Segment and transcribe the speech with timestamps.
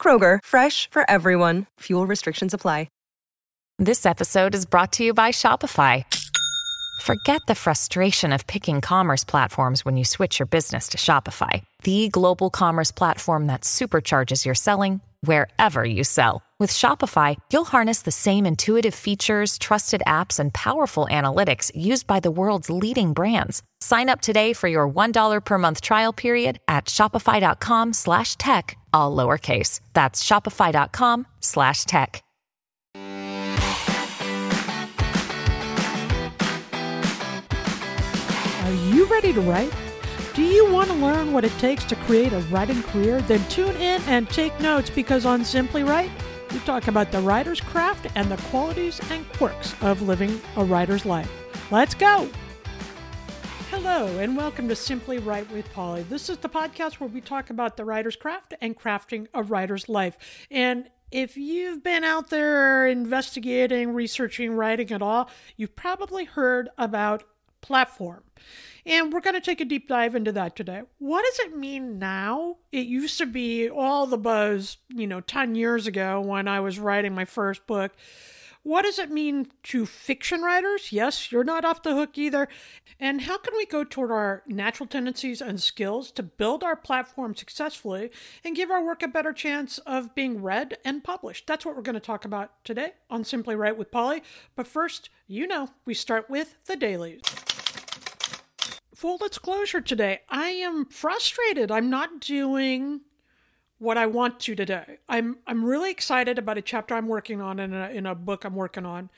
[0.00, 1.66] Kroger, fresh for everyone.
[1.80, 2.88] Fuel restrictions apply.
[3.82, 6.04] This episode is brought to you by Shopify.
[7.00, 12.10] Forget the frustration of picking commerce platforms when you switch your business to Shopify, the
[12.10, 16.42] global commerce platform that supercharges your selling wherever you sell.
[16.60, 22.20] With Shopify, you'll harness the same intuitive features, trusted apps, and powerful analytics used by
[22.20, 23.62] the world's leading brands.
[23.80, 29.16] Sign up today for your $1 per month trial period at shopify.com slash tech, all
[29.16, 29.80] lowercase.
[29.94, 32.22] That's shopify.com slash tech.
[38.64, 39.72] Are you ready to write?
[40.34, 43.22] Do you want to learn what it takes to create a writing career?
[43.22, 46.10] Then tune in and take notes because on Simply Write,
[46.52, 51.06] we talk about the writer's craft and the qualities and quirks of living a writer's
[51.06, 51.30] life.
[51.70, 52.28] Let's go!
[53.70, 56.02] Hello, and welcome to Simply Write with Polly.
[56.02, 59.88] This is the podcast where we talk about the writer's craft and crafting a writer's
[59.88, 60.18] life.
[60.50, 67.22] And if you've been out there investigating, researching, writing at all, you've probably heard about
[67.60, 68.24] platform.
[68.86, 70.82] And we're going to take a deep dive into that today.
[70.98, 72.56] What does it mean now?
[72.72, 76.78] It used to be all the buzz, you know, 10 years ago when I was
[76.78, 77.92] writing my first book.
[78.62, 80.92] What does it mean to fiction writers?
[80.92, 82.46] Yes, you're not off the hook either.
[82.98, 87.34] And how can we go toward our natural tendencies and skills to build our platform
[87.34, 88.10] successfully
[88.44, 91.46] and give our work a better chance of being read and published?
[91.46, 94.22] That's what we're going to talk about today on Simply Write with Polly.
[94.56, 97.22] But first, you know, we start with the dailies
[99.00, 101.70] full disclosure today, I am frustrated.
[101.70, 103.00] I'm not doing
[103.78, 104.98] what I want to today.
[105.08, 108.44] I'm I'm really excited about a chapter I'm working on in a, in a book
[108.44, 109.08] I'm working on,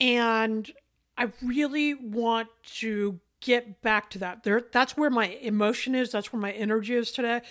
[0.00, 0.68] and
[1.16, 2.48] I really want
[2.78, 4.42] to get back to that.
[4.42, 6.10] There, that's where my emotion is.
[6.10, 7.42] That's where my energy is today.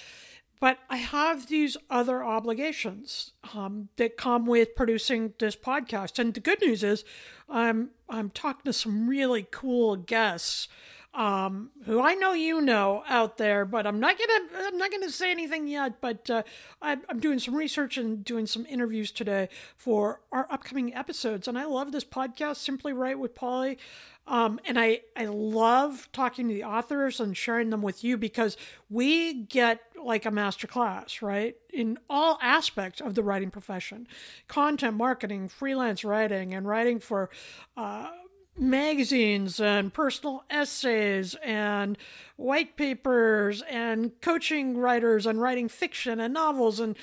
[0.59, 6.19] But I have these other obligations um, that come with producing this podcast.
[6.19, 7.05] And the good news is,
[7.47, 10.67] I'm I'm talking to some really cool guests
[11.13, 15.11] um, who I know you know out there, but I'm not gonna I'm not gonna
[15.11, 16.01] say anything yet.
[16.01, 16.43] But uh,
[16.81, 21.57] I'm, I'm doing some research and doing some interviews today for our upcoming episodes, and
[21.57, 23.77] I love this podcast, Simply Write with Polly.
[24.25, 28.55] Um, and I, I love talking to the authors and sharing them with you because
[28.89, 31.57] we get like a master class, right?
[31.73, 34.07] In all aspects of the writing profession
[34.47, 37.29] content marketing, freelance writing, and writing for
[37.75, 38.11] uh,
[38.57, 41.97] magazines and personal essays and
[42.35, 46.95] white papers and coaching writers and writing fiction and novels and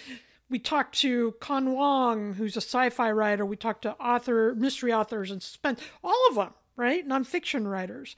[0.51, 3.47] we talked to Con Wong, who's a sci-fi writer.
[3.47, 8.17] We talked to author, mystery authors, and suspense, all of them, right, nonfiction writers.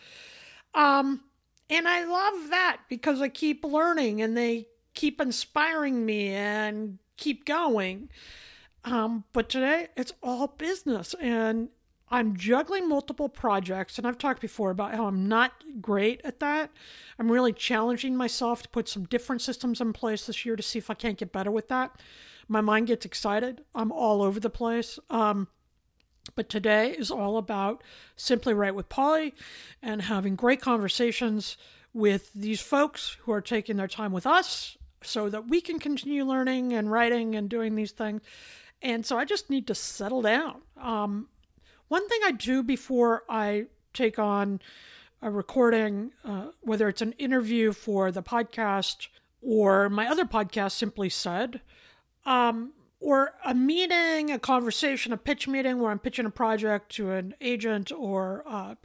[0.75, 1.25] Um,
[1.69, 7.45] and I love that because I keep learning and they keep inspiring me and keep
[7.45, 8.09] going.
[8.85, 11.69] Um, but today it's all business, and
[12.13, 16.71] I'm juggling multiple projects, and I've talked before about how I'm not great at that.
[17.19, 20.79] I'm really challenging myself to put some different systems in place this year to see
[20.79, 21.99] if I can't get better with that.
[22.49, 23.65] My mind gets excited.
[23.75, 24.99] I'm all over the place.
[25.09, 25.49] Um,
[26.35, 27.83] but today is all about
[28.15, 29.35] Simply Write with Polly
[29.81, 31.57] and having great conversations
[31.95, 36.25] with these folks who are taking their time with us so that we can continue
[36.25, 38.21] learning and writing and doing these things.
[38.83, 40.61] And so I just need to settle down.
[40.77, 41.29] Um,
[41.93, 44.63] one thing I do before I take on
[45.21, 49.09] a recording, uh, whether it's an interview for the podcast
[49.43, 51.61] or my other podcast, Simply Said,
[52.25, 57.11] um, or a meeting, a conversation, a pitch meeting where I'm pitching a project to
[57.11, 58.77] an agent, or uh,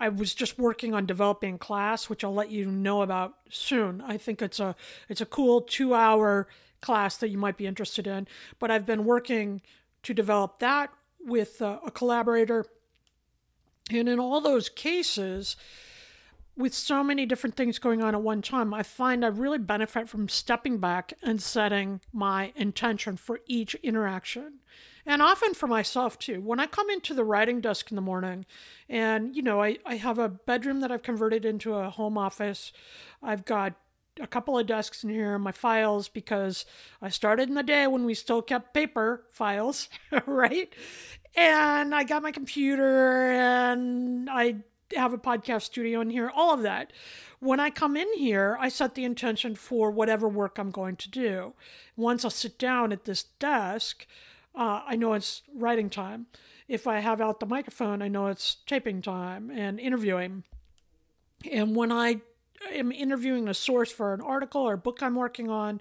[0.00, 4.00] I was just working on developing class, which I'll let you know about soon.
[4.00, 4.74] I think it's a
[5.08, 6.48] it's a cool two hour
[6.80, 8.26] class that you might be interested in.
[8.58, 9.62] But I've been working
[10.02, 10.90] to develop that
[11.26, 12.64] with uh, a collaborator.
[13.90, 15.56] And in all those cases,
[16.56, 20.08] with so many different things going on at one time, I find I really benefit
[20.08, 24.60] from stepping back and setting my intention for each interaction.
[25.04, 26.40] And often for myself too.
[26.40, 28.44] When I come into the writing desk in the morning,
[28.88, 32.72] and you know, I, I have a bedroom that I've converted into a home office,
[33.22, 33.74] I've got
[34.20, 36.64] a couple of desks in here, my files, because
[37.02, 39.88] I started in the day when we still kept paper files,
[40.26, 40.72] right?
[41.36, 44.56] And I got my computer and I
[44.94, 46.92] have a podcast studio in here, all of that.
[47.40, 51.10] When I come in here, I set the intention for whatever work I'm going to
[51.10, 51.52] do.
[51.96, 54.06] Once I sit down at this desk,
[54.54, 56.26] uh, I know it's writing time.
[56.68, 60.44] If I have out the microphone, I know it's taping time and interviewing.
[61.50, 62.22] And when I
[62.72, 65.80] am interviewing a source for an article or book I'm working on,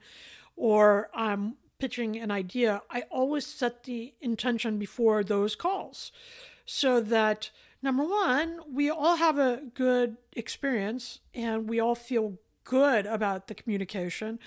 [0.55, 6.11] or I'm pitching an idea, I always set the intention before those calls
[6.65, 7.51] so that
[7.81, 13.53] number one, we all have a good experience and we all feel good about the
[13.53, 14.39] communication.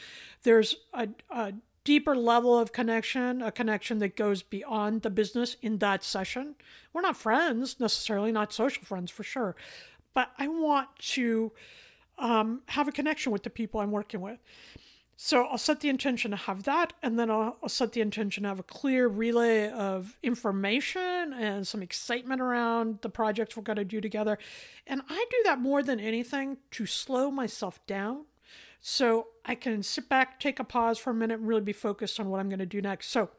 [0.42, 1.52] There's a, a
[1.84, 6.54] deeper level of connection, a connection that goes beyond the business in that session.
[6.92, 9.54] We're not friends necessarily, not social friends for sure,
[10.14, 11.52] but I want to
[12.18, 14.38] um, have a connection with the people I'm working with.
[15.20, 18.44] So I'll set the intention to have that, and then I'll, I'll, set the intention
[18.44, 23.78] to have a clear relay of information and some excitement around the projects we're going
[23.78, 24.38] to do together.
[24.86, 28.26] And I do that more than anything to slow myself down
[28.80, 32.20] so I can sit back, take a pause for a minute, and really be focused
[32.20, 33.08] on what I'm going to do next.
[33.08, 33.30] So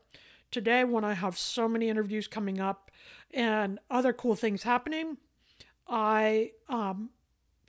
[0.52, 2.92] today, when I have so many interviews coming up
[3.34, 5.16] and other cool things happening,
[5.88, 7.12] I um,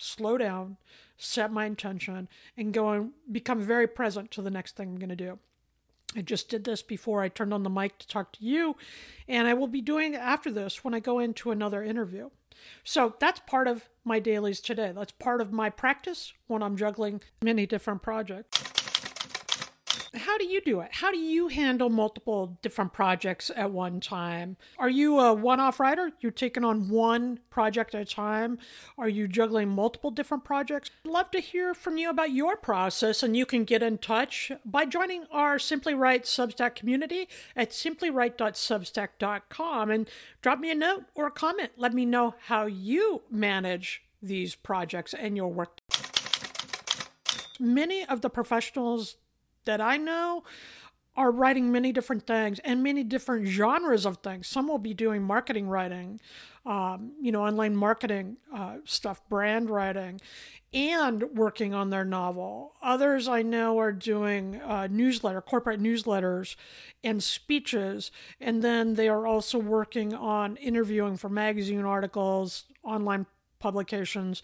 [0.01, 0.77] slow down,
[1.17, 5.11] set my intention, and go and become very present to the next thing I'm going
[5.11, 5.39] to do.
[6.17, 8.77] I just did this before I turned on the mic to talk to you,
[9.29, 12.31] and I will be doing it after this when I go into another interview.
[12.83, 14.93] So that's part of my dailies today.
[14.95, 18.80] That's part of my practice when I'm juggling many different projects
[20.15, 20.89] how do you do it?
[20.93, 24.57] How do you handle multiple different projects at one time?
[24.79, 26.11] Are you a one off writer?
[26.21, 28.59] You're taking on one project at a time?
[28.99, 30.91] Are you juggling multiple different projects?
[31.05, 34.51] I'd love to hear from you about your process, and you can get in touch
[34.65, 40.11] by joining our Simply Write Substack community at simplywrite.substack.com and
[40.43, 41.71] drop me a note or a comment.
[41.77, 45.79] Let me know how you manage these projects and your work.
[47.59, 49.17] Many of the professionals
[49.65, 50.45] that I know
[51.17, 54.47] are writing many different things and many different genres of things.
[54.47, 56.21] Some will be doing marketing writing,
[56.65, 60.21] um, you know, online marketing uh, stuff, brand writing,
[60.73, 62.75] and working on their novel.
[62.81, 66.55] Others I know are doing uh, newsletter, corporate newsletters,
[67.03, 73.27] and speeches, and then they are also working on interviewing for magazine articles, online
[73.59, 74.43] publications,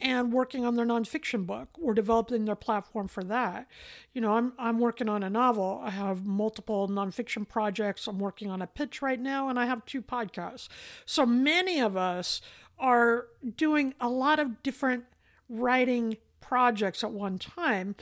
[0.00, 3.68] and working on their nonfiction book We're developing their platform for that.
[4.12, 5.80] You know, I'm I'm working on a novel.
[5.84, 8.06] I have multiple nonfiction projects.
[8.06, 10.68] I'm working on a pitch right now, and I have two podcasts.
[11.06, 12.40] So many of us
[12.78, 13.26] are
[13.56, 15.04] doing a lot of different
[15.48, 17.94] writing projects at one time.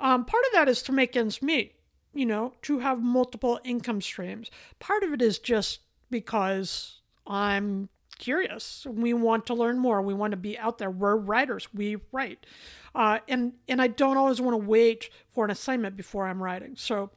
[0.00, 1.74] Um, part of that is to make ends meet.
[2.14, 4.48] You know, to have multiple income streams.
[4.78, 5.80] Part of it is just
[6.10, 7.88] because I'm
[8.18, 8.86] curious.
[8.88, 10.02] We want to learn more.
[10.02, 10.90] We want to be out there.
[10.90, 11.68] We're writers.
[11.72, 12.46] We write,
[12.94, 16.74] uh, and and I don't always want to wait for an assignment before I'm writing.
[16.76, 17.10] So,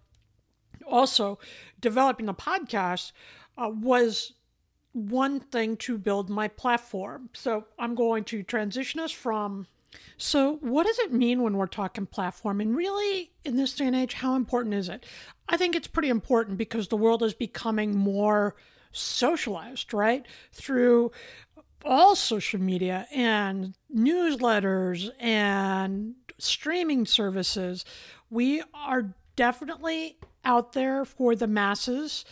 [0.89, 1.39] also,
[1.79, 3.11] developing a podcast
[3.57, 4.33] uh, was
[4.97, 7.29] one thing to build my platform.
[7.33, 9.67] So I'm going to transition us from.
[10.17, 12.59] So, what does it mean when we're talking platform?
[12.59, 15.05] And really, in this day and age, how important is it?
[15.47, 18.55] I think it's pretty important because the world is becoming more
[18.97, 20.25] socialized, right?
[20.51, 21.11] Through
[21.85, 27.85] all social media and newsletters and streaming services.
[28.29, 32.25] We are definitely out there for the masses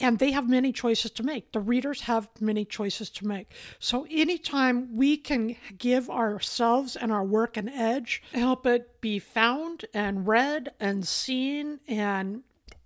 [0.00, 1.52] and they have many choices to make.
[1.52, 3.52] The readers have many choices to make.
[3.78, 9.84] So, anytime we can give ourselves and our work an edge, help it be found
[9.94, 12.42] and read and seen and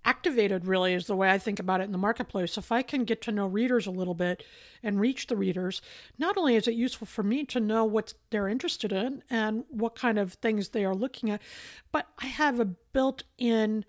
[0.07, 2.57] activated really is the way I think about it in the marketplace.
[2.57, 4.41] If I can get to know readers a little bit
[4.81, 5.81] and reach the readers,
[6.17, 9.95] not only is it useful for me to know what they're interested in and what
[9.95, 11.41] kind of things they are looking at,
[11.91, 13.83] but I have a built in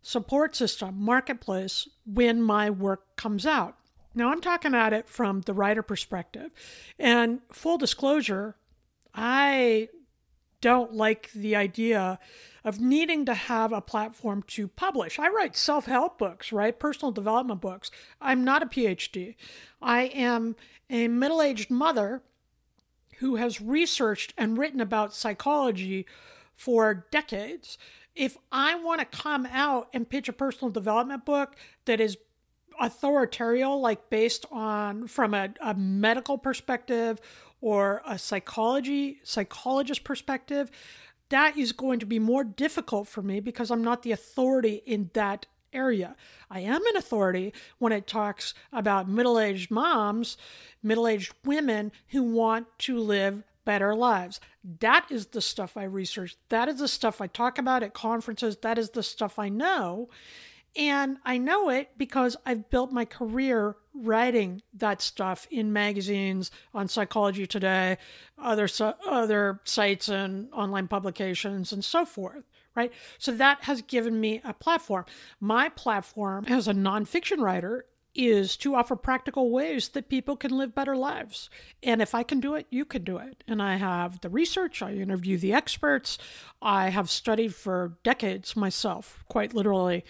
[0.00, 3.76] support system, marketplace, when my work comes out.
[4.14, 6.52] Now, I'm talking at it from the writer perspective.
[7.00, 8.54] And full disclosure,
[9.12, 9.88] I
[10.64, 12.18] don't like the idea
[12.64, 15.18] of needing to have a platform to publish.
[15.18, 16.78] I write self help books, right?
[16.78, 17.90] Personal development books.
[18.18, 19.34] I'm not a PhD.
[19.82, 20.56] I am
[20.88, 22.22] a middle aged mother
[23.18, 26.06] who has researched and written about psychology
[26.56, 27.76] for decades.
[28.14, 32.16] If I want to come out and pitch a personal development book that is
[32.80, 37.20] authoritarian, like based on from a, a medical perspective
[37.60, 40.70] or a psychology psychologist perspective,
[41.30, 45.10] that is going to be more difficult for me because I'm not the authority in
[45.14, 46.14] that area.
[46.50, 50.36] I am an authority when it talks about middle aged moms,
[50.82, 54.40] middle aged women who want to live better lives.
[54.80, 56.36] That is the stuff I research.
[56.50, 58.58] That is the stuff I talk about at conferences.
[58.58, 60.08] That is the stuff I know.
[60.76, 66.88] And I know it because I've built my career writing that stuff in magazines, on
[66.88, 67.96] Psychology Today,
[68.36, 68.68] other
[69.06, 72.92] other sites and online publications and so forth, right?
[73.18, 75.04] So that has given me a platform.
[75.38, 80.74] My platform as a nonfiction writer is to offer practical ways that people can live
[80.74, 81.50] better lives.
[81.82, 83.42] And if I can do it, you can do it.
[83.46, 86.18] And I have the research, I interview the experts,
[86.62, 90.04] I have studied for decades myself, quite literally.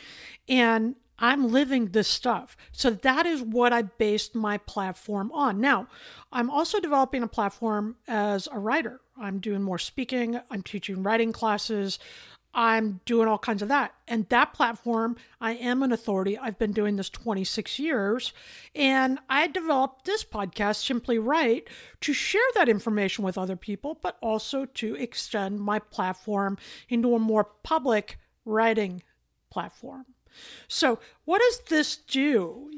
[0.48, 2.56] And I'm living this stuff.
[2.72, 5.60] So that is what I based my platform on.
[5.60, 5.86] Now,
[6.32, 9.00] I'm also developing a platform as a writer.
[9.16, 11.98] I'm doing more speaking, I'm teaching writing classes.
[12.54, 13.94] I'm doing all kinds of that.
[14.06, 16.38] And that platform, I am an authority.
[16.38, 18.32] I've been doing this 26 years.
[18.74, 21.68] And I developed this podcast, Simply Write,
[22.02, 26.56] to share that information with other people, but also to extend my platform
[26.88, 29.02] into a more public writing
[29.50, 30.06] platform.
[30.68, 32.70] So, what does this do?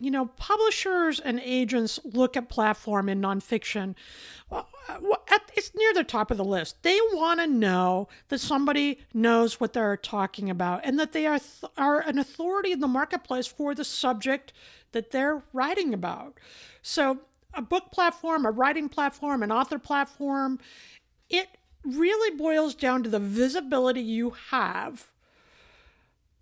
[0.00, 3.94] You know, publishers and agents look at platform in nonfiction.
[4.50, 4.62] Uh,
[5.54, 6.82] it's near the top of the list.
[6.82, 11.38] They want to know that somebody knows what they're talking about and that they are,
[11.38, 14.52] th- are an authority in the marketplace for the subject
[14.92, 16.38] that they're writing about.
[16.82, 17.18] So,
[17.54, 20.60] a book platform, a writing platform, an author platform,
[21.28, 21.48] it
[21.84, 25.10] really boils down to the visibility you have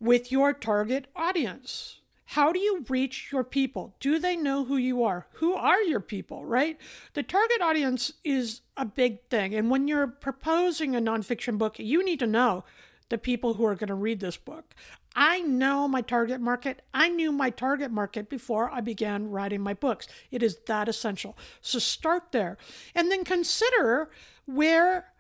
[0.00, 2.00] with your target audience.
[2.30, 3.94] How do you reach your people?
[4.00, 5.26] Do they know who you are?
[5.34, 6.78] Who are your people, right?
[7.14, 9.54] The target audience is a big thing.
[9.54, 12.64] And when you're proposing a nonfiction book, you need to know
[13.08, 14.74] the people who are going to read this book.
[15.14, 16.82] I know my target market.
[16.92, 20.08] I knew my target market before I began writing my books.
[20.30, 21.38] It is that essential.
[21.62, 22.58] So start there.
[22.94, 24.10] And then consider
[24.44, 25.12] where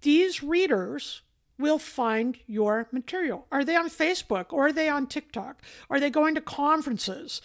[0.00, 1.22] these readers
[1.58, 3.46] will find your material.
[3.52, 5.62] Are they on Facebook or are they on TikTok?
[5.88, 7.40] Are they going to conferences?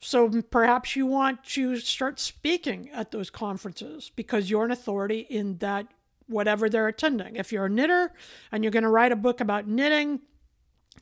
[0.00, 5.58] So perhaps you want to start speaking at those conferences because you're an authority in
[5.58, 5.88] that
[6.28, 7.36] whatever they're attending.
[7.36, 8.12] If you're a knitter
[8.52, 10.20] and you're going to write a book about knitting,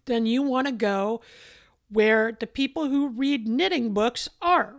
[0.07, 1.21] then you want to go
[1.91, 4.77] where the people who read knitting books are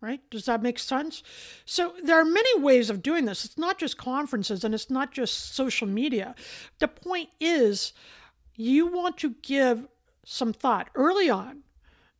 [0.00, 0.20] right?
[0.30, 1.22] Does that make sense?
[1.64, 3.44] So there are many ways of doing this.
[3.44, 6.34] It's not just conferences and it's not just social media.
[6.78, 7.92] The point is,
[8.54, 9.88] you want to give
[10.24, 11.62] some thought early on,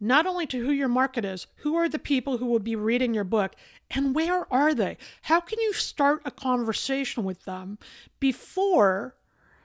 [0.01, 3.15] not only to who your market is, who are the people who will be reading
[3.15, 3.55] your book,
[3.91, 4.97] and where are they?
[5.23, 7.79] How can you start a conversation with them
[8.21, 9.17] before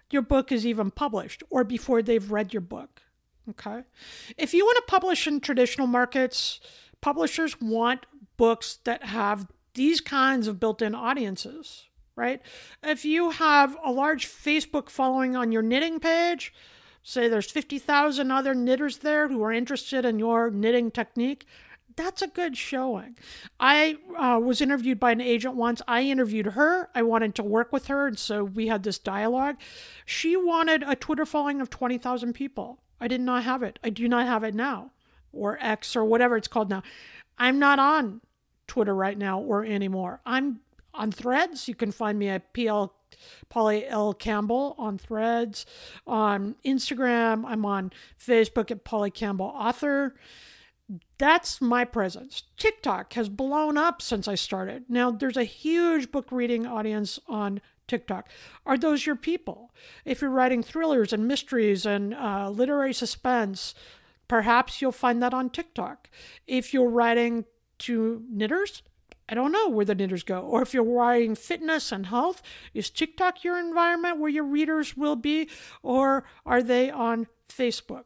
[0.10, 3.02] your book is even published or before they've read your book?
[3.50, 3.84] Okay.
[4.38, 6.60] If you want to publish in traditional markets,
[7.04, 8.06] publishers want
[8.38, 11.84] books that have these kinds of built in audiences,
[12.16, 12.42] right?
[12.82, 16.54] If you have a large Facebook following on your knitting page,
[17.04, 21.46] say there's 50,000 other knitters there who are interested in your knitting technique,
[21.98, 23.18] that's a good showing.
[23.60, 25.82] I uh, was interviewed by an agent once.
[25.86, 26.90] I interviewed her.
[26.96, 29.58] I wanted to work with her, and so we had this dialogue.
[30.06, 32.82] She wanted a Twitter following of 20,000 people.
[33.02, 33.78] I did not have it.
[33.84, 34.92] I do not have it now
[35.34, 36.84] or X or whatever it's called now.
[37.38, 38.22] I'm not on
[38.68, 40.22] Twitter right now or anymore.
[40.26, 40.60] I'm
[40.94, 41.68] on Threads.
[41.68, 42.94] You can find me at PL
[43.50, 44.14] Polly L.
[44.14, 45.66] Campbell on Threads.
[46.06, 50.16] On Instagram, I'm on Facebook at Polly Campbell Author.
[51.18, 52.44] That's my presence.
[52.58, 54.86] TikTok has blown up since I started.
[54.90, 58.30] Now, there's a huge book reading audience on TikTok.
[58.66, 59.72] Are those your people?
[60.06, 63.74] If you're writing thrillers and mysteries and uh, literary suspense,
[64.28, 66.10] Perhaps you'll find that on TikTok.
[66.48, 67.46] If you're writing
[67.80, 68.84] to knitters,
[69.30, 70.42] I don't know where the knitters go.
[70.42, 72.42] Or if you're writing fitness and health,
[72.74, 75.50] is TikTok your environment where your readers will be?
[75.82, 78.04] Or are they on Facebook?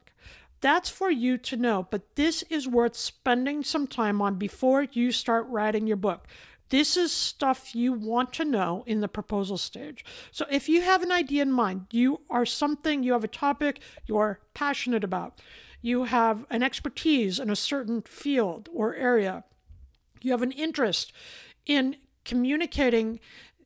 [0.59, 5.11] That's for you to know, but this is worth spending some time on before you
[5.11, 6.27] start writing your book.
[6.69, 10.03] This is stuff you want to know in the proposal stage.
[10.31, 13.79] So if you have an idea in mind, you are something, you have a topic
[14.05, 15.39] you're passionate about,
[15.81, 19.43] you have an expertise in a certain field or area,
[20.21, 21.13] you have an interest
[21.65, 23.19] in communicating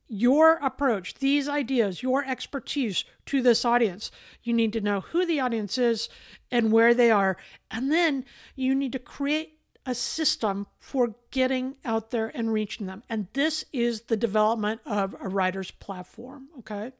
[0.07, 4.11] your approach, these ideas, your expertise to this audience.
[4.43, 6.09] You need to know who the audience is
[6.51, 7.37] and where they are.
[7.71, 8.25] And then
[8.55, 13.03] you need to create a system for getting out there and reaching them.
[13.09, 16.49] And this is the development of a writer's platform.
[16.59, 16.91] Okay.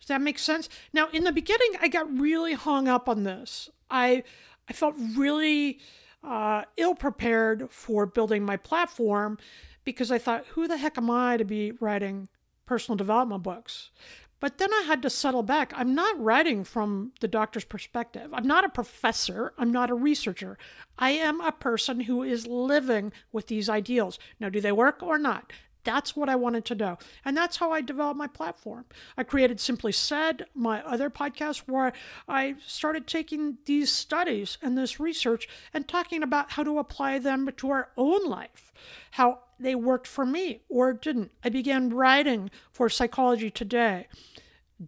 [0.00, 0.68] Does that make sense?
[0.92, 3.70] Now, in the beginning, I got really hung up on this.
[3.90, 4.22] I
[4.68, 5.80] I felt really
[6.24, 9.38] uh, ill prepared for building my platform
[9.84, 12.28] because I thought, who the heck am I to be writing
[12.66, 13.90] personal development books?
[14.38, 15.72] But then I had to settle back.
[15.74, 18.34] I'm not writing from the doctor's perspective.
[18.34, 19.54] I'm not a professor.
[19.56, 20.58] I'm not a researcher.
[20.98, 24.18] I am a person who is living with these ideals.
[24.38, 25.52] Now, do they work or not?
[25.86, 26.98] That's what I wanted to know.
[27.24, 28.86] And that's how I developed my platform.
[29.16, 31.92] I created Simply Said, my other podcast, where
[32.28, 37.48] I started taking these studies and this research and talking about how to apply them
[37.56, 38.72] to our own life,
[39.12, 41.30] how they worked for me or didn't.
[41.44, 44.08] I began writing for Psychology Today.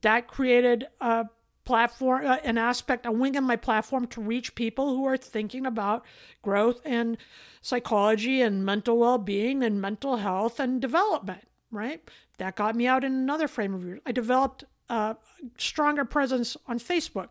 [0.03, 1.27] That created a
[1.69, 5.67] platform, uh, an aspect, a wing in my platform to reach people who are thinking
[5.67, 6.03] about
[6.41, 7.19] growth and
[7.61, 12.09] psychology and mental well being and mental health and development, right?
[12.39, 14.01] That got me out in another frame of view.
[14.07, 15.17] I developed a
[15.59, 17.29] stronger presence on Facebook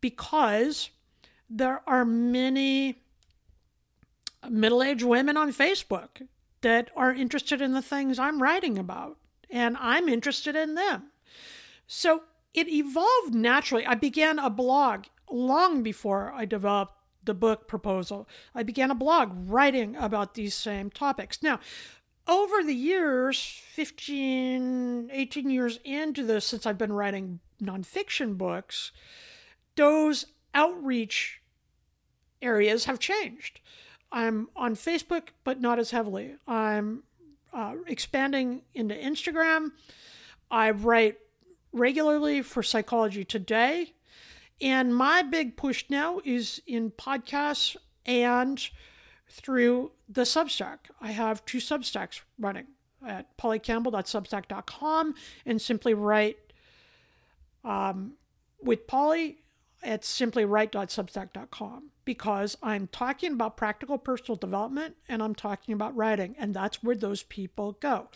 [0.00, 0.90] because
[1.48, 2.96] there are many
[4.50, 6.26] middle aged women on Facebook
[6.62, 9.16] that are interested in the things I'm writing about,
[9.48, 11.12] and I'm interested in them.
[11.86, 13.84] So it evolved naturally.
[13.84, 16.94] I began a blog long before I developed
[17.24, 18.28] the book proposal.
[18.54, 21.42] I began a blog writing about these same topics.
[21.42, 21.58] Now,
[22.26, 28.92] over the years, 15, 18 years into this, since I've been writing nonfiction books,
[29.76, 31.40] those outreach
[32.40, 33.60] areas have changed.
[34.12, 36.36] I'm on Facebook, but not as heavily.
[36.46, 37.02] I'm
[37.52, 39.72] uh, expanding into Instagram.
[40.50, 41.18] I write
[41.74, 43.92] regularly for Psychology Today.
[44.60, 47.76] And my big push now is in podcasts
[48.06, 48.66] and
[49.28, 50.78] through the Substack.
[51.00, 52.68] I have two Substacks running
[53.06, 55.14] at pollycampbell.substack.com
[55.44, 56.38] and simply write
[57.64, 58.12] um,
[58.62, 59.38] with Polly
[59.82, 66.54] at simplywrite.substack.com because I'm talking about practical personal development and I'm talking about writing, and
[66.54, 68.08] that's where those people go.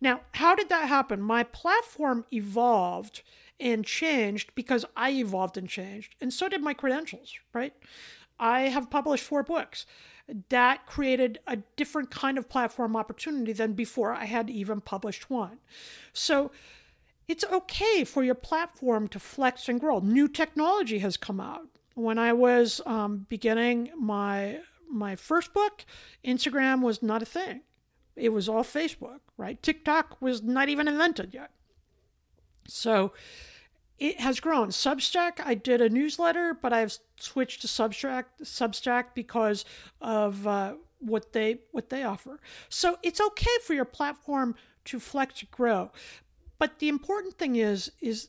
[0.00, 1.20] Now, how did that happen?
[1.20, 3.22] My platform evolved
[3.58, 7.74] and changed because I evolved and changed, and so did my credentials, right?
[8.38, 9.86] I have published four books.
[10.48, 15.58] That created a different kind of platform opportunity than before I had even published one.
[16.12, 16.50] So,
[17.28, 19.98] it's okay for your platform to flex and grow.
[19.98, 21.68] New technology has come out.
[21.96, 25.84] When I was um, beginning my my first book,
[26.22, 27.62] Instagram was not a thing.
[28.14, 29.60] It was all Facebook, right?
[29.62, 31.50] TikTok was not even invented yet.
[32.68, 33.12] So
[33.98, 34.68] it has grown.
[34.68, 39.64] Substack, I did a newsletter, but I've switched to Substack, Substack because
[40.02, 42.38] of uh, what they what they offer.
[42.68, 44.54] So it's okay for your platform
[44.84, 45.92] to flex grow,
[46.58, 48.28] but the important thing is, is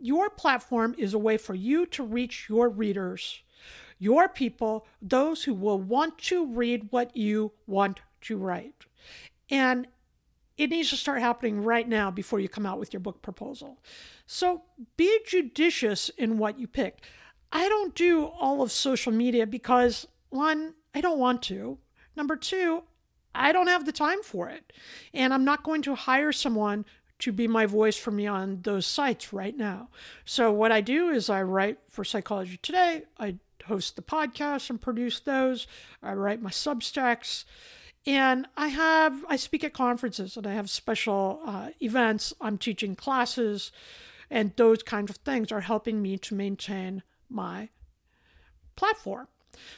[0.00, 3.40] your platform is a way for you to reach your readers,
[3.98, 8.86] your people, those who will want to read what you want to write.
[9.50, 9.86] And
[10.56, 13.78] it needs to start happening right now before you come out with your book proposal.
[14.26, 14.62] So
[14.96, 17.04] be judicious in what you pick.
[17.52, 21.78] I don't do all of social media because, one, I don't want to.
[22.16, 22.82] Number two,
[23.34, 24.72] I don't have the time for it.
[25.12, 26.86] And I'm not going to hire someone
[27.18, 29.88] to be my voice for me on those sites right now.
[30.24, 34.80] So what I do is I write for Psychology Today, I host the podcast and
[34.80, 35.66] produce those,
[36.02, 37.44] I write my Substacks,
[38.06, 42.32] and I have I speak at conferences and I have special uh, events.
[42.40, 43.72] I'm teaching classes,
[44.30, 47.70] and those kinds of things are helping me to maintain my
[48.76, 49.26] platform.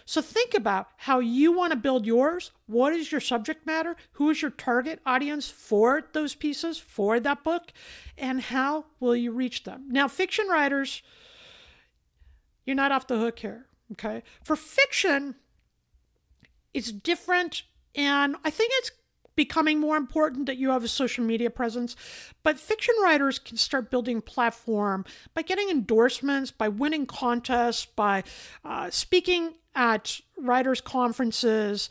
[0.04, 2.50] So think about how you want to build yours.
[2.66, 3.96] What is your subject matter?
[4.12, 7.72] Who is your target audience for those pieces, for that book?
[8.16, 9.84] And how will you reach them?
[9.88, 11.02] Now, fiction writers,
[12.64, 13.66] you're not off the hook here.
[13.92, 14.22] Okay.
[14.44, 15.36] For fiction,
[16.74, 17.62] it's different.
[17.94, 18.90] And I think it's
[19.38, 21.94] becoming more important that you have a social media presence.
[22.42, 28.24] But fiction writers can start building platform by getting endorsements, by winning contests, by
[28.64, 31.88] uh, speaking at writers' conferences,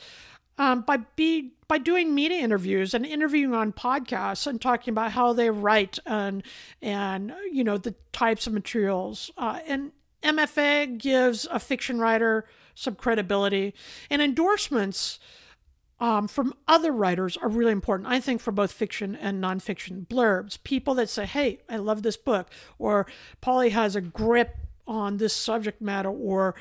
[0.58, 5.34] um, by be by doing media interviews and interviewing on podcasts and talking about how
[5.34, 6.44] they write and
[6.82, 9.32] and you know the types of materials.
[9.38, 12.46] Uh, and MFA gives a fiction writer
[12.76, 13.74] some credibility,
[14.10, 15.20] and endorsements
[16.00, 18.10] um, from other writers are really important.
[18.10, 22.18] I think for both fiction and nonfiction blurbs, people that say, "Hey, I love this
[22.18, 23.08] book," or
[23.40, 26.56] "Polly has a grip on this subject matter," or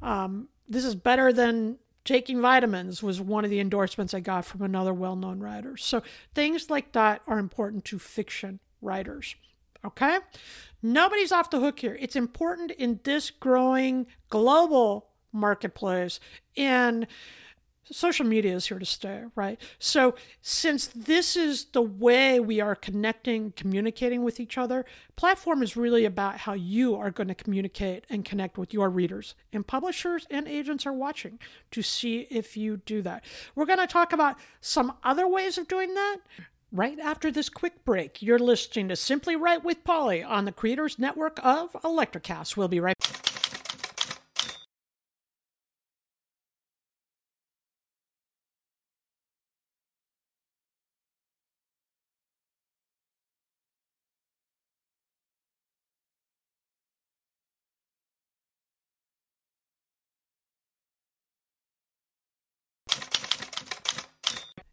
[0.00, 4.62] um, "This is better than taking vitamins." Was one of the endorsements I got from
[4.62, 5.76] another well-known writer.
[5.76, 6.02] So
[6.34, 9.34] things like that are important to fiction writers.
[9.84, 10.18] Okay?
[10.82, 11.96] Nobody's off the hook here.
[12.00, 16.20] It's important in this growing global marketplace.
[16.56, 17.06] And
[17.90, 19.60] social media is here to stay, right?
[19.78, 24.84] So, since this is the way we are connecting, communicating with each other,
[25.16, 29.34] platform is really about how you are going to communicate and connect with your readers.
[29.52, 31.38] And publishers and agents are watching
[31.70, 33.24] to see if you do that.
[33.54, 36.18] We're going to talk about some other ways of doing that.
[36.72, 41.00] Right after this quick break, you're listening to Simply Write with Polly on the Creators
[41.00, 42.56] Network of Electrocast.
[42.56, 43.29] We'll be right back.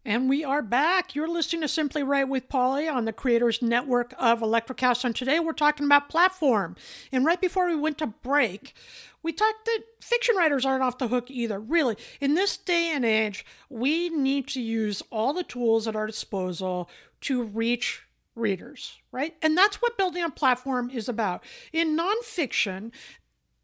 [0.08, 1.14] And we are back.
[1.14, 5.04] You're listening to Simply Write with Polly on the Creators Network of Electrocast.
[5.04, 6.76] And today we're talking about platform.
[7.12, 8.72] And right before we went to break,
[9.22, 11.60] we talked that fiction writers aren't off the hook either.
[11.60, 16.06] Really, in this day and age, we need to use all the tools at our
[16.06, 16.88] disposal
[17.20, 19.34] to reach readers, right?
[19.42, 21.44] And that's what building a platform is about.
[21.70, 22.92] In nonfiction,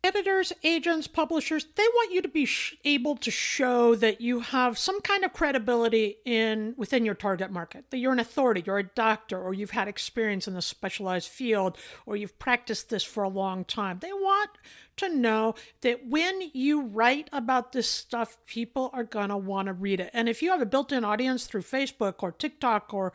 [0.05, 4.77] editors, agents, publishers, they want you to be sh- able to show that you have
[4.77, 7.91] some kind of credibility in within your target market.
[7.91, 11.79] That you're an authority, you're a doctor, or you've had experience in a specialized field,
[12.05, 13.99] or you've practiced this for a long time.
[14.01, 14.51] They want
[14.97, 19.73] to know that when you write about this stuff, people are going to want to
[19.73, 20.11] read it.
[20.13, 23.13] And if you have a built in audience through Facebook or TikTok or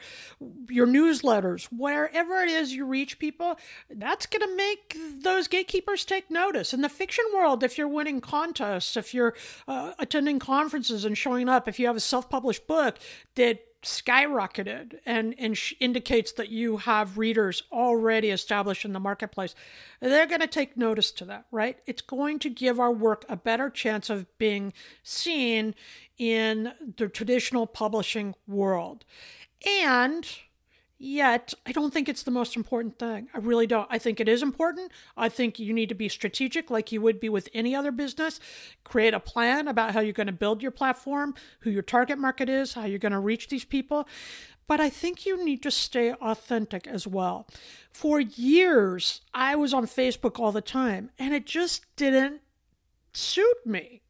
[0.70, 3.58] your newsletters, wherever it is you reach people,
[3.90, 6.74] that's going to make those gatekeepers take notice.
[6.80, 9.36] In the fiction world, if you're winning contests, if you're
[9.68, 12.96] uh, attending conferences and showing up, if you have a self published book
[13.36, 19.56] that skyrocketed and, and sh- indicates that you have readers already established in the marketplace,
[20.00, 21.80] they're going to take notice to that, right?
[21.86, 24.72] It's going to give our work a better chance of being
[25.04, 25.76] seen
[26.18, 29.04] in the traditional publishing world.
[29.68, 30.26] And
[31.02, 33.30] Yet, I don't think it's the most important thing.
[33.34, 33.88] I really don't.
[33.90, 34.92] I think it is important.
[35.16, 38.42] I think you need to be strategic like you would be with any other business.
[38.84, 42.50] Create a plan about how you're going to build your platform, who your target market
[42.50, 44.10] is, how you're going to reach these people.
[44.68, 47.48] But I think you need to stay authentic as well.
[47.92, 52.42] For years, I was on Facebook all the time, and it just didn't
[53.14, 54.02] suit me.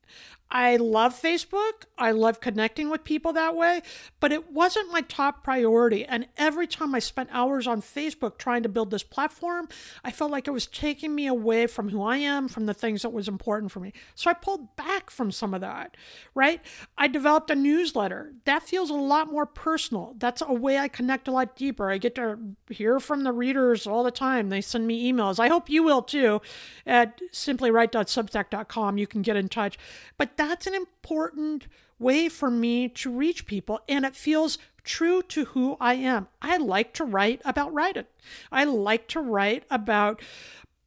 [0.51, 1.85] I love Facebook.
[1.97, 3.81] I love connecting with people that way,
[4.19, 6.05] but it wasn't my top priority.
[6.05, 9.67] And every time I spent hours on Facebook trying to build this platform,
[10.03, 13.03] I felt like it was taking me away from who I am, from the things
[13.03, 13.93] that was important for me.
[14.15, 15.95] So I pulled back from some of that,
[16.33, 16.62] right?
[16.97, 18.33] I developed a newsletter.
[18.45, 20.15] That feels a lot more personal.
[20.17, 21.91] That's a way I connect a lot deeper.
[21.91, 24.49] I get to hear from the readers all the time.
[24.49, 25.39] They send me emails.
[25.39, 26.41] I hope you will too
[26.88, 28.97] at simplywrite.substack.com.
[28.97, 29.77] You can get in touch.
[30.17, 31.67] But that's an important
[31.99, 36.28] way for me to reach people, and it feels true to who I am.
[36.41, 38.06] I like to write about writing,
[38.52, 40.21] I like to write about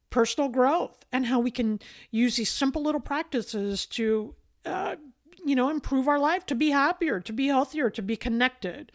[0.09, 4.35] personal growth and how we can use these simple little practices to
[4.65, 4.95] uh,
[5.45, 8.91] you know, improve our life, to be happier, to be healthier, to be connected.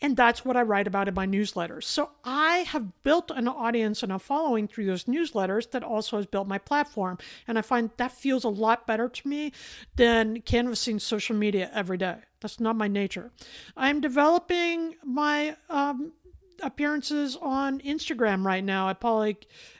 [0.00, 1.84] And that's what I write about in my newsletters.
[1.84, 6.26] So I have built an audience and a following through those newsletters that also has
[6.26, 7.18] built my platform.
[7.46, 9.52] And I find that feels a lot better to me
[9.94, 12.16] than canvassing social media every day.
[12.40, 13.30] That's not my nature.
[13.76, 16.12] I'm developing my um,
[16.60, 19.36] appearances on Instagram right now at Polly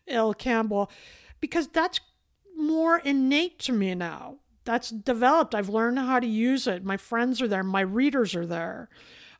[0.07, 0.35] L.
[0.35, 0.91] Campbell
[1.41, 2.01] because that's
[2.57, 5.55] more innate to me now that's developed.
[5.55, 6.85] I've learned how to use it.
[6.85, 7.63] My friends are there.
[7.63, 8.89] My readers are there.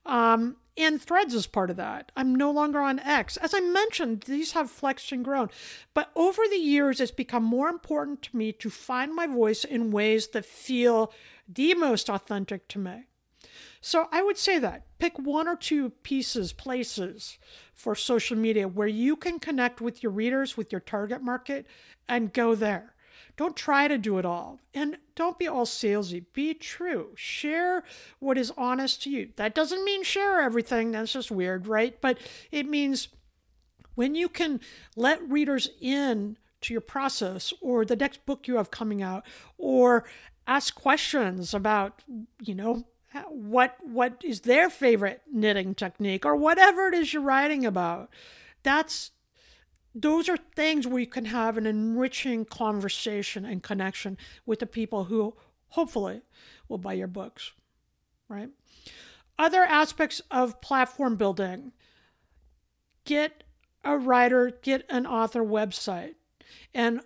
[0.05, 2.11] Um, and Threads is part of that.
[2.17, 3.37] I'm no longer on X.
[3.37, 5.51] As I mentioned, these have flexed and grown.
[5.93, 9.91] But over the years, it's become more important to me to find my voice in
[9.91, 11.13] ways that feel
[11.47, 13.05] the most authentic to me.
[13.83, 17.39] So I would say that pick one or two pieces, places
[17.75, 21.67] for social media where you can connect with your readers, with your target market,
[22.09, 22.92] and go there.
[23.43, 24.61] Don't try to do it all.
[24.73, 26.27] And don't be all salesy.
[26.33, 27.09] Be true.
[27.17, 27.83] Share
[28.21, 29.31] what is honest to you.
[29.35, 30.93] That doesn't mean share everything.
[30.93, 32.01] That's just weird, right?
[32.01, 32.19] But
[32.53, 33.09] it means
[33.97, 34.61] when you can
[34.95, 39.25] let readers in to your process or the next book you have coming out
[39.59, 40.05] or
[40.47, 42.05] ask questions about,
[42.41, 42.85] you know,
[43.29, 48.09] what what is their favorite knitting technique or whatever it is you're writing about.
[48.63, 49.11] That's
[49.95, 55.05] those are things where you can have an enriching conversation and connection with the people
[55.05, 55.35] who
[55.69, 56.23] hopefully
[56.69, 57.53] will buy your books,
[58.29, 58.51] right?
[59.39, 61.73] Other aspects of platform building
[63.05, 63.45] get
[63.85, 66.15] a writer, get an author website
[66.75, 67.01] and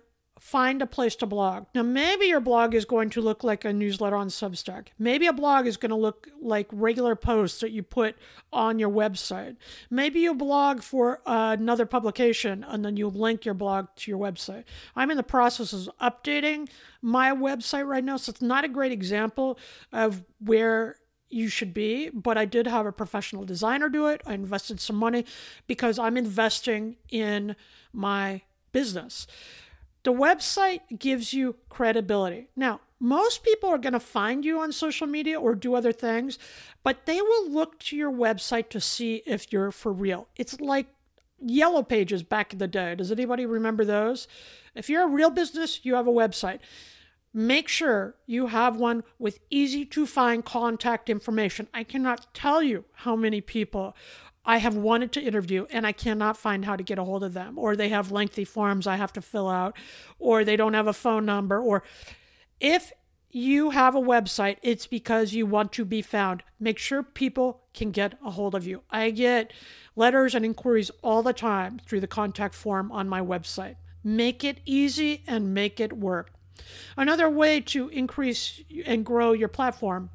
[0.47, 1.65] find a place to blog.
[1.75, 4.87] Now, maybe your blog is going to look like a newsletter on Substack.
[4.97, 8.15] Maybe a blog is going to look like regular posts that you put
[8.53, 9.57] on your website.
[9.89, 14.19] Maybe you blog for uh, another publication and then you link your blog to your
[14.21, 14.63] website.
[14.95, 16.69] I'm in the process of updating
[17.01, 19.59] my website right now, so it's not a great example
[19.91, 20.95] of where
[21.27, 24.21] you should be, but I did have a professional designer do it.
[24.25, 25.25] I invested some money
[25.67, 27.57] because I'm investing in
[27.91, 29.27] my business.
[30.07, 32.47] The website gives you credibility.
[32.55, 36.39] Now, most people are going to find you on social media or do other things,
[36.81, 40.29] but they will look to your website to see if you're for real.
[40.37, 40.85] It's like
[41.41, 42.95] yellow pages back in the day.
[42.95, 44.29] Does anybody remember those?
[44.75, 46.59] If you're a real business, you have a website
[47.37, 51.67] make sure you have one with easy to find contact information.
[51.71, 53.95] I cannot tell you how many people
[54.47, 57.33] I have wanted to interview and I cannot find how to get a hold of
[57.33, 59.75] them, or they have lengthy forms I have to fill out,
[60.17, 61.83] or they don't have a phone number, or
[62.61, 62.93] if
[63.29, 66.43] you have a website, it's because you want to be found.
[66.61, 68.83] Make sure people can get a hold of you.
[68.89, 69.51] I get
[69.97, 73.75] letters and inquiries all the time through the contact form on my website.
[74.01, 76.31] Make it easy and make it work.
[76.95, 80.09] Another way to increase and grow your platform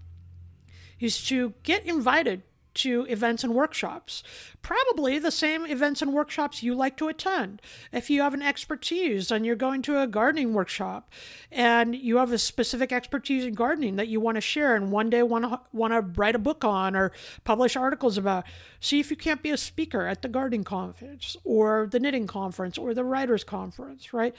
[0.98, 2.42] is to get invited
[2.74, 4.22] to events and workshops.
[4.62, 7.60] Probably the same events and workshops you like to attend.
[7.92, 11.10] If you have an expertise and you're going to a gardening workshop
[11.50, 15.10] and you have a specific expertise in gardening that you want to share and one
[15.10, 17.12] day want to want to write a book on or
[17.44, 18.44] publish articles about,
[18.80, 22.78] see if you can't be a speaker at the gardening conference or the knitting conference
[22.78, 24.34] or the writers conference, right?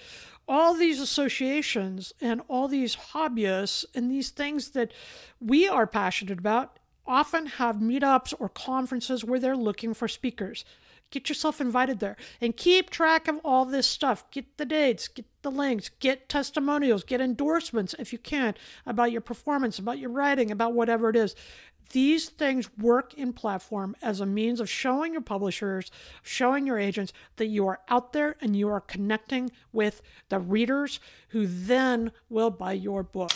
[0.48, 4.92] All these associations and all these hobbyists and these things that
[5.40, 10.64] we are passionate about often have meetups or conferences where they're looking for speakers.
[11.12, 14.30] Get yourself invited there and keep track of all this stuff.
[14.32, 19.22] Get the dates, get the links, get testimonials, get endorsements if you can about your
[19.22, 21.36] performance, about your writing, about whatever it is.
[21.92, 25.92] These things work in platform as a means of showing your publishers,
[26.24, 31.00] showing your agents that you are out there and you are connecting with the readers
[31.28, 33.32] who then will buy your book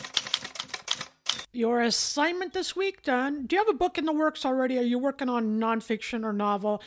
[1.57, 3.45] your assignment this week done.
[3.47, 4.77] Do you have a book in the works already?
[4.77, 6.81] Are you working on nonfiction or novel?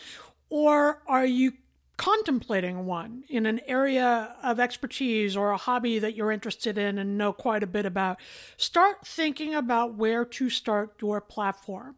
[0.48, 1.54] Or are you
[1.96, 7.18] contemplating one in an area of expertise or a hobby that you're interested in and
[7.18, 8.18] know quite a bit about?
[8.56, 11.96] Start thinking about where to start your platform.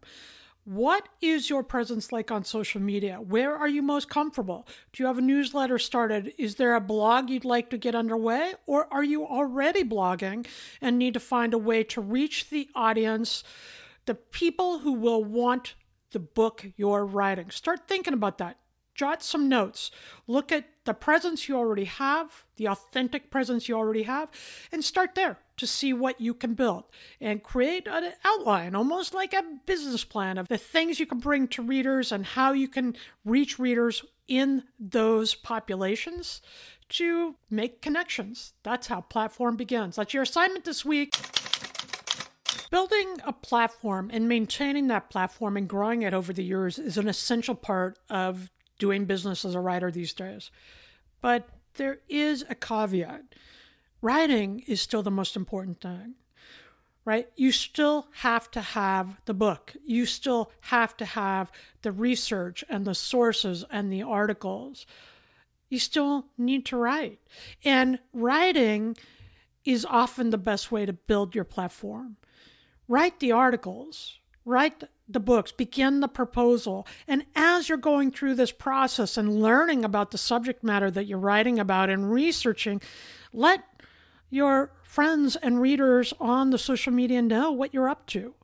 [0.65, 3.17] What is your presence like on social media?
[3.17, 4.67] Where are you most comfortable?
[4.93, 6.33] Do you have a newsletter started?
[6.39, 8.55] Is there a blog you'd like to get underway?
[8.67, 10.47] Or are you already blogging
[10.81, 13.43] and need to find a way to reach the audience,
[14.07, 15.75] the people who will want
[16.13, 17.51] the book you're writing?
[17.51, 18.59] Start thinking about that.
[18.95, 19.91] Jot some notes.
[20.29, 24.29] Look at the presence you already have, the authentic presence you already have,
[24.73, 26.85] and start there to see what you can build
[27.21, 31.47] and create an outline, almost like a business plan of the things you can bring
[31.49, 36.41] to readers and how you can reach readers in those populations
[36.89, 38.53] to make connections.
[38.63, 39.97] That's how platform begins.
[39.97, 41.15] That's your assignment this week.
[42.71, 47.09] Building a platform and maintaining that platform and growing it over the years is an
[47.09, 48.51] essential part of
[48.83, 50.51] doing business as a writer these days.
[51.21, 53.23] But there is a caveat
[54.03, 56.15] writing is still the most important thing,
[57.05, 57.29] right?
[57.37, 61.51] You still have to have the book, you still have to have
[61.83, 64.85] the research and the sources and the articles.
[65.71, 67.21] You still need to write.
[67.65, 68.97] And writing
[69.65, 72.17] is often the best way to build your platform.
[72.89, 76.87] Write the articles, write the books, begin the proposal.
[77.07, 81.19] And as you're going through this process and learning about the subject matter that you're
[81.19, 82.81] writing about and researching,
[83.33, 83.65] let
[84.31, 88.35] your friends and readers on the social media know what you're up to.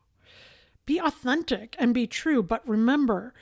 [0.85, 3.33] Be authentic and be true, but remember,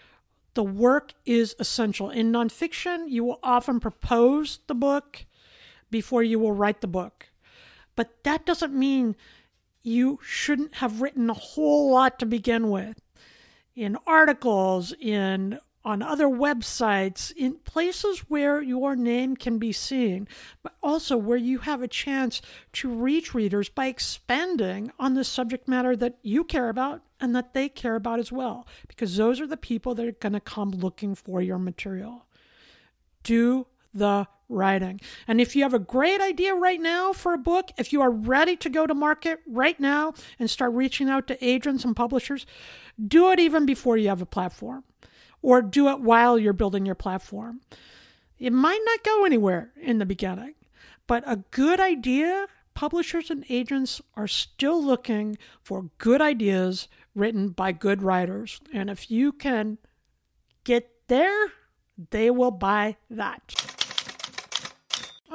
[0.53, 2.09] the work is essential.
[2.09, 5.25] In nonfiction, you will often propose the book
[5.91, 7.27] before you will write the book.
[7.95, 9.15] But that doesn't mean
[9.87, 13.01] you shouldn't have written a whole lot to begin with
[13.75, 20.27] in articles, in on other websites, in places where your name can be seen,
[20.61, 22.41] but also where you have a chance
[22.73, 27.53] to reach readers by expanding on the subject matter that you care about and that
[27.53, 30.71] they care about as well, because those are the people that are going to come
[30.71, 32.25] looking for your material.
[33.23, 34.99] Do the writing.
[35.27, 38.11] And if you have a great idea right now for a book, if you are
[38.11, 42.45] ready to go to market right now and start reaching out to agents and publishers,
[43.05, 44.83] do it even before you have a platform
[45.41, 47.61] or do it while you're building your platform.
[48.39, 50.53] It might not go anywhere in the beginning,
[51.07, 57.71] but a good idea, publishers and agents are still looking for good ideas written by
[57.71, 58.61] good writers.
[58.71, 59.79] And if you can
[60.63, 61.47] get there,
[62.11, 63.86] they will buy that.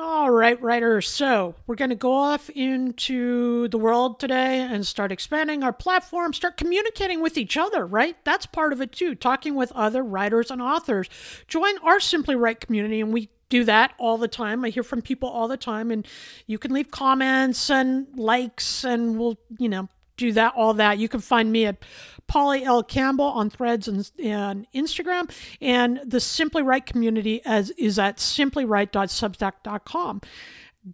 [0.04, 1.08] All right, writers.
[1.08, 6.32] So we're going to go off into the world today and start expanding our platform,
[6.32, 8.16] start communicating with each other, right?
[8.24, 11.08] That's part of it too, talking with other writers and authors.
[11.46, 14.64] Join our Simply Write community, and we do that all the time.
[14.64, 16.04] I hear from people all the time, and
[16.48, 19.88] you can leave comments and likes, and we'll, you know,
[20.22, 20.98] do that, all that.
[20.98, 21.78] You can find me at
[22.26, 22.82] Polly L.
[22.82, 25.30] Campbell on threads and, and Instagram.
[25.61, 30.20] And the Simply Write community as is at simplywrite.substack.com.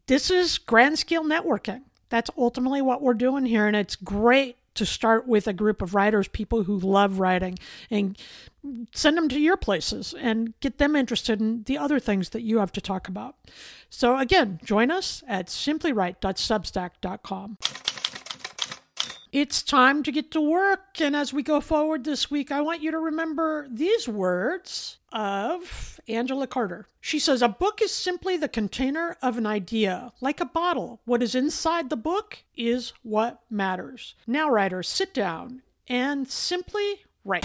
[0.07, 1.83] This is grand scale networking.
[2.09, 3.67] That's ultimately what we're doing here.
[3.67, 7.59] And it's great to start with a group of writers, people who love writing,
[7.91, 8.17] and
[8.95, 12.59] send them to your places and get them interested in the other things that you
[12.59, 13.35] have to talk about.
[13.91, 17.59] So, again, join us at simplywrite.substack.com.
[19.31, 21.01] It's time to get to work.
[21.01, 26.01] And as we go forward this week, I want you to remember these words of
[26.09, 26.87] Angela Carter.
[27.01, 31.01] She says, A book is simply the container of an idea, like a bottle.
[31.05, 34.14] What is inside the book is what matters.
[34.27, 37.45] Now, writers, sit down and simply write.